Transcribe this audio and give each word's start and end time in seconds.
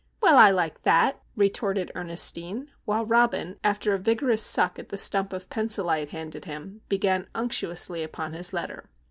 "Well, 0.19 0.35
I 0.37 0.49
like 0.49 0.81
that!" 0.81 1.21
retorted 1.35 1.91
Ernestine; 1.93 2.71
while 2.85 3.05
Robin, 3.05 3.59
after 3.63 3.93
a 3.93 3.99
vigorous 3.99 4.41
suck 4.41 4.79
at 4.79 4.89
the 4.89 4.97
stump 4.97 5.31
of 5.31 5.47
pencil 5.51 5.91
I 5.91 5.99
had 5.99 6.09
handed 6.09 6.45
him, 6.45 6.81
began 6.89 7.27
unctuously 7.35 8.01
upon 8.01 8.33
his 8.33 8.51
letter. 8.51 8.85